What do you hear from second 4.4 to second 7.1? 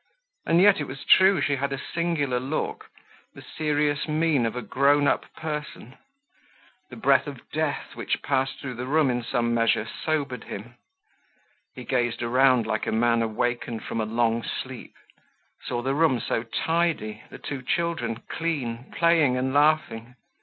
of a grown up person. The